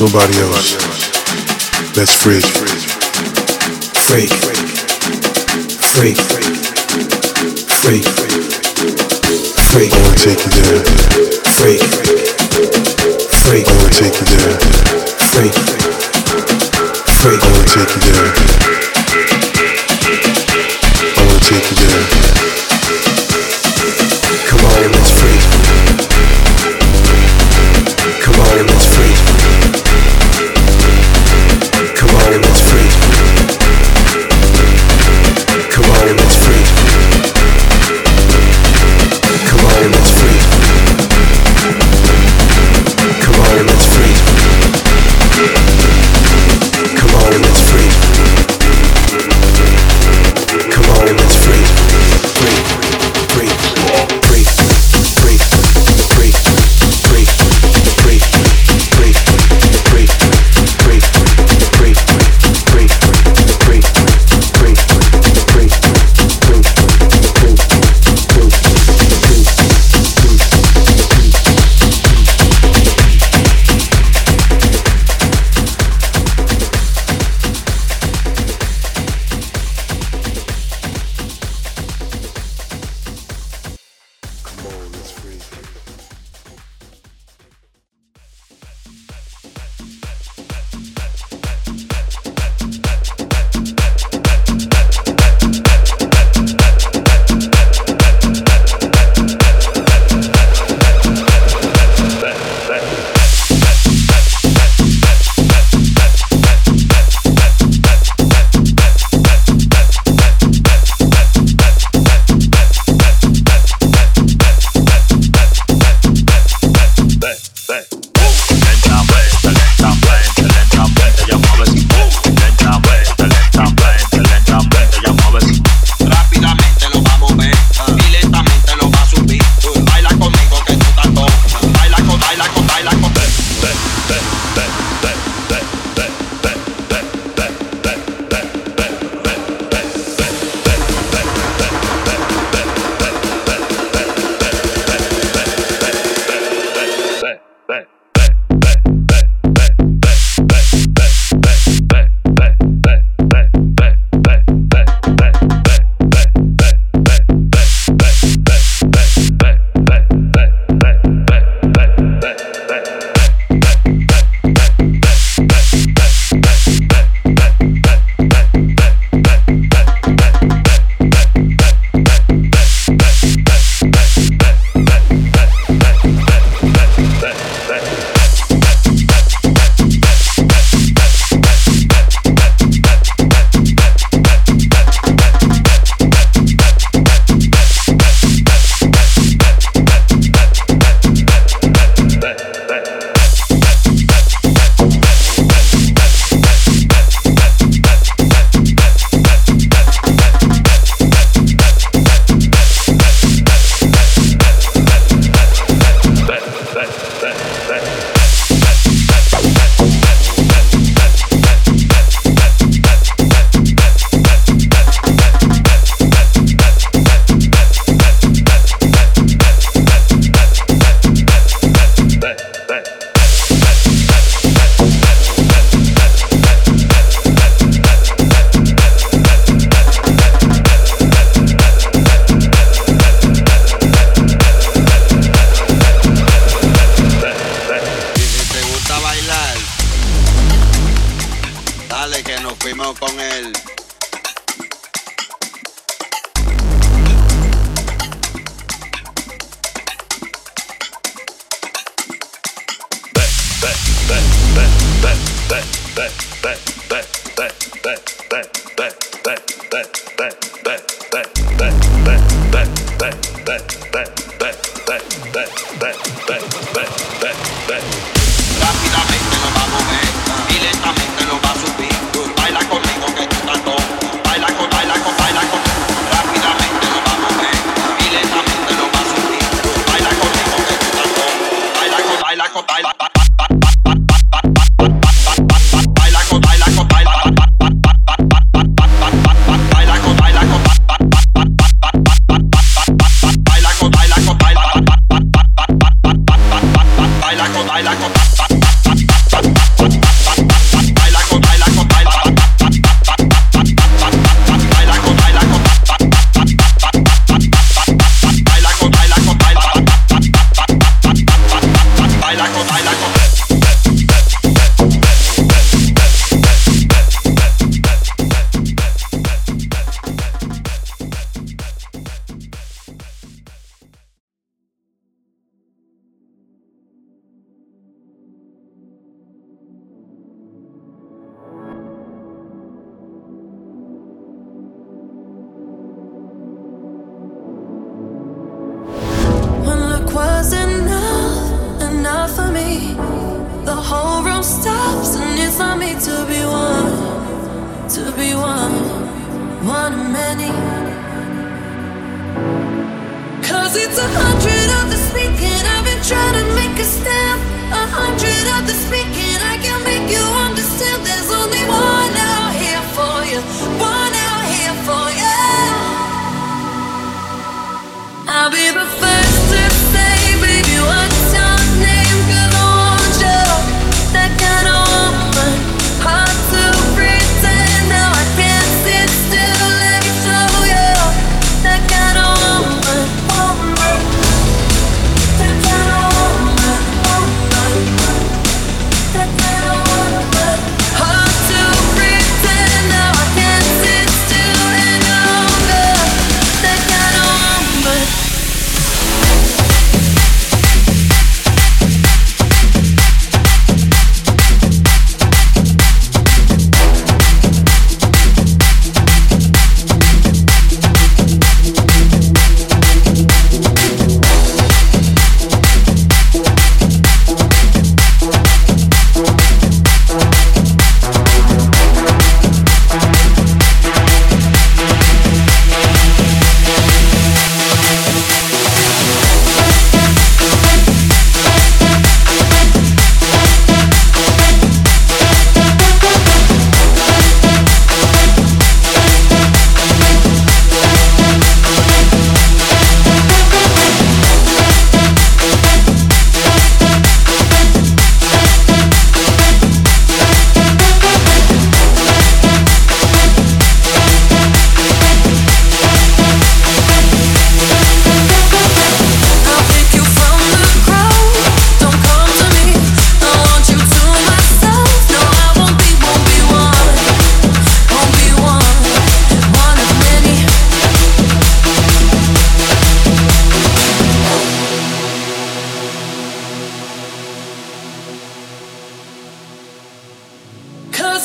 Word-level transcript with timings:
Nobody 0.00 0.36
else. 0.38 0.76
That's 1.94 2.12
free. 2.12 2.40
Freak. 4.04 4.30
Freak. 5.80 6.18
Freak. 7.80 8.04
Freak. 9.70 9.92
I 9.92 10.00
wanna 10.02 10.16
take 10.16 10.44
you 10.44 10.50
there. 10.52 10.84
Freak. 11.56 11.80
Freak. 13.42 13.66
I 13.66 13.72
wanna 13.72 13.90
take 13.90 14.16
you 14.20 14.26
there. 14.36 14.58
Freak. 15.32 15.54
Freak. 17.22 17.40
I 17.40 17.48
wanna 17.50 17.68
take 17.72 17.90
you 17.94 18.00
there. 18.12 18.30
I 21.16 21.26
wanna 21.26 21.40
take 21.40 21.70
you 21.70 21.76
there. 21.76 21.83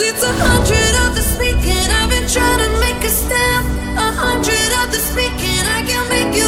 It's 0.02 0.24
a 0.24 0.32
hundred 0.32 0.96
of 1.04 1.14
the 1.14 1.22
speaking. 1.22 1.92
I've 2.00 2.10
been 2.10 2.24
trying 2.28 2.60
to 2.64 2.70
make 2.80 3.04
a 3.04 3.10
stand. 3.10 3.68
A 4.00 4.12
hundred 4.16 4.72
of 4.80 4.94
the 4.96 5.00
speaking. 5.00 5.60
I 5.68 5.84
can't 5.84 6.08
make 6.08 6.32
you 6.40 6.48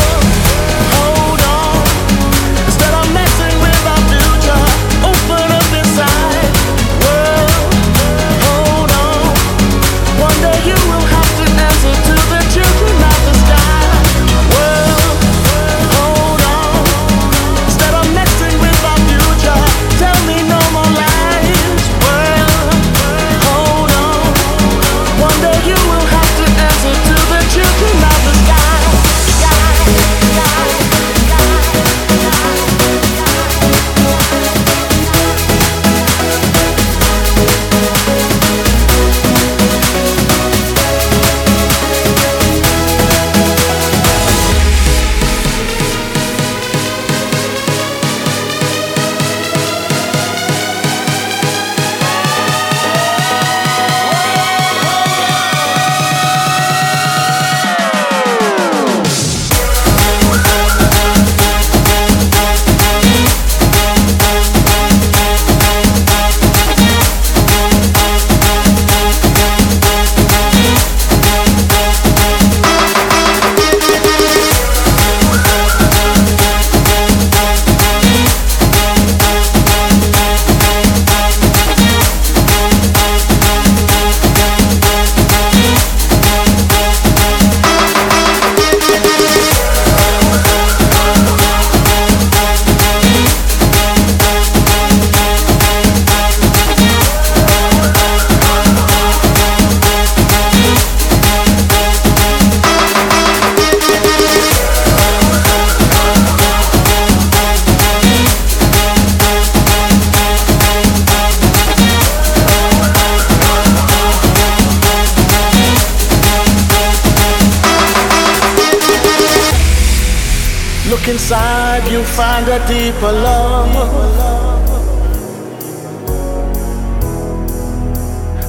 a 122.51 122.67
deeper 122.67 123.13
love. 123.13 123.71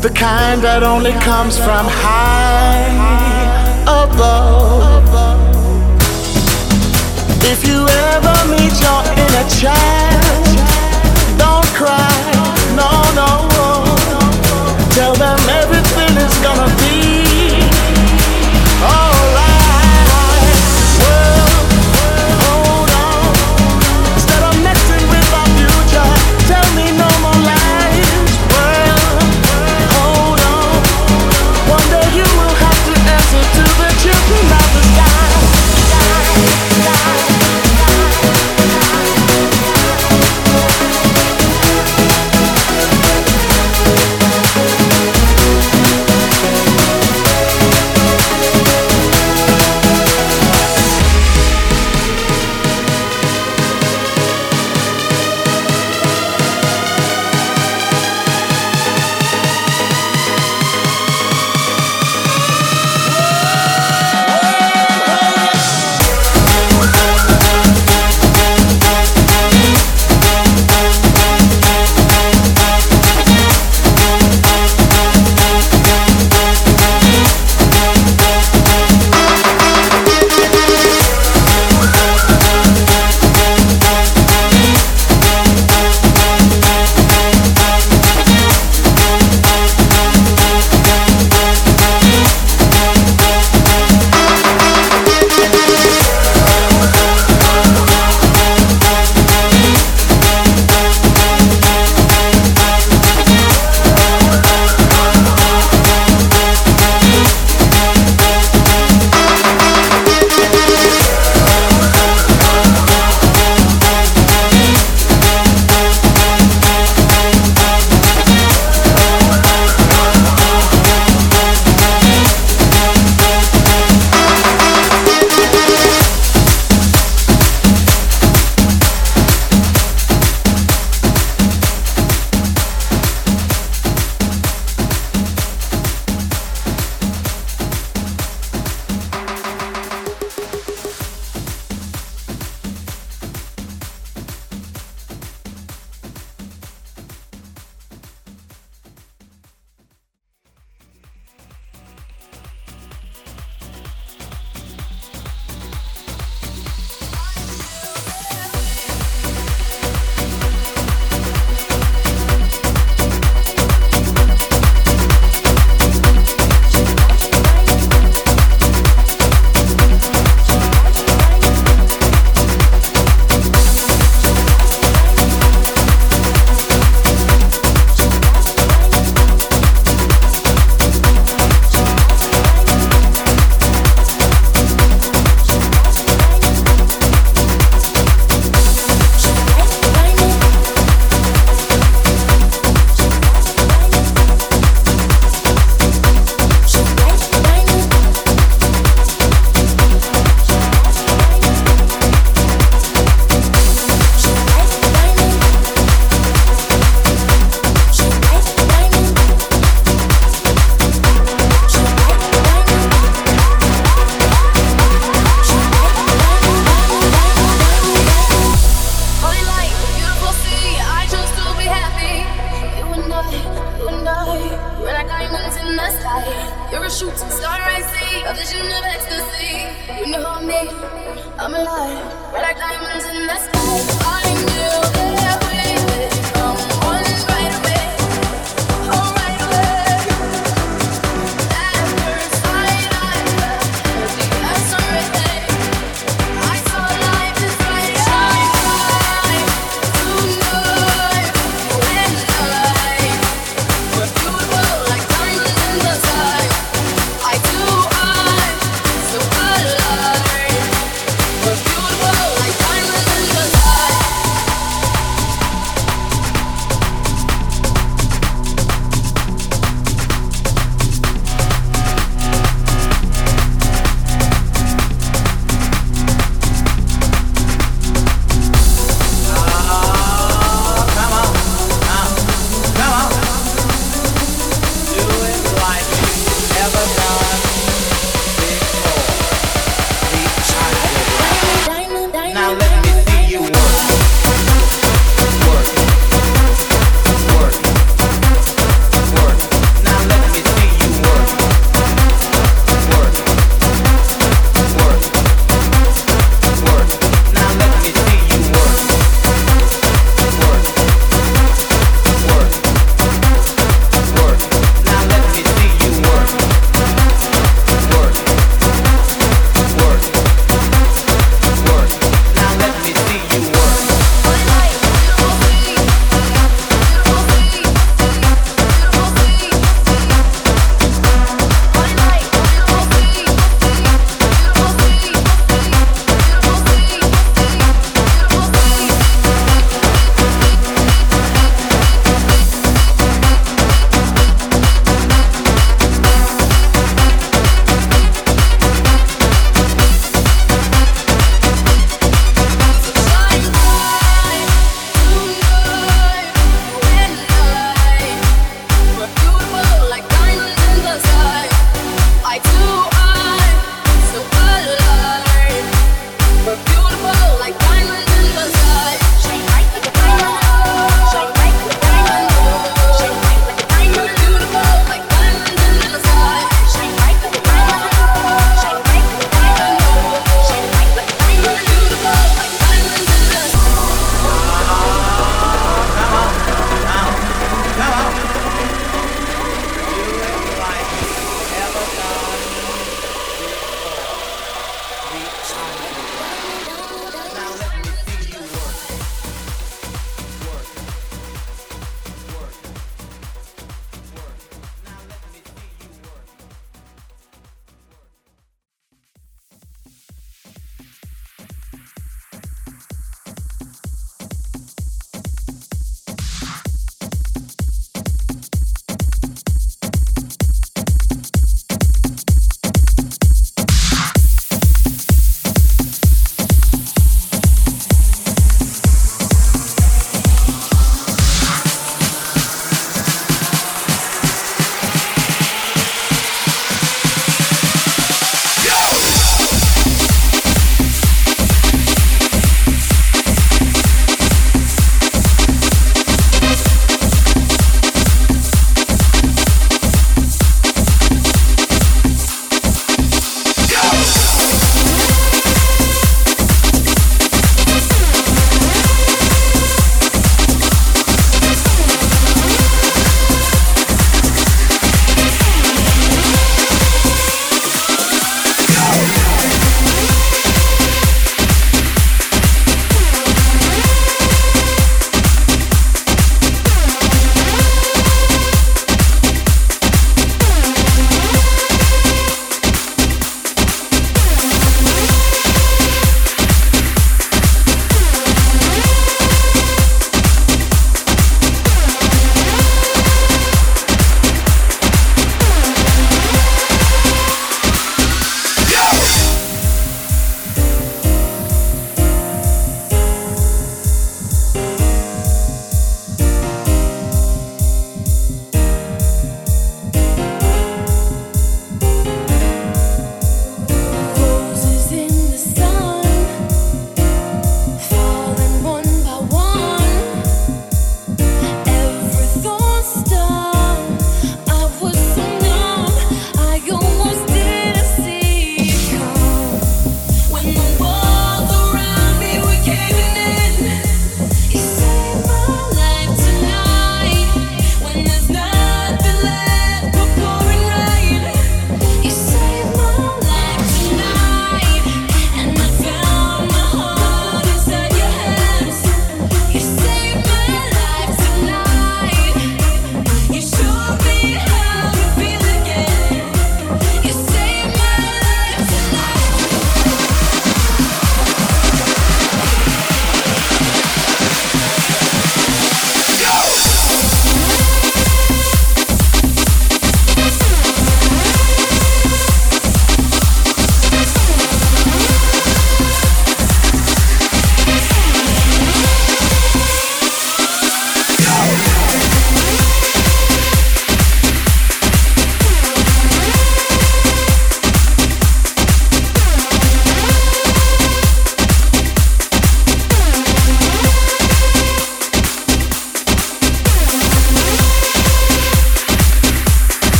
The 0.00 0.08
kind 0.08 0.62
that 0.62 0.82
only 0.82 1.12
comes 1.12 1.58
from 1.58 1.84
high 1.86 2.88
above. 3.82 5.04
If 7.44 7.66
you 7.68 7.86
ever 7.86 8.36
meet 8.48 8.74
your 8.80 9.02
inner 9.22 9.48
child. 9.60 10.09